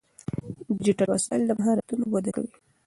ډیجیټل 0.77 1.09
وسایل 1.11 1.41
د 1.45 1.51
مهارتونو 1.59 2.03
وده 2.13 2.31
کوي. 2.35 2.51